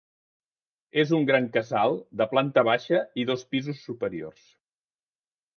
És 1.01 1.11
un 1.17 1.27
gran 1.31 1.45
casal 1.57 1.99
de 2.21 2.27
planta 2.33 2.65
baixa 2.71 3.05
i 3.25 3.29
dos 3.33 3.47
pisos 3.53 3.87
superiors. 3.91 4.45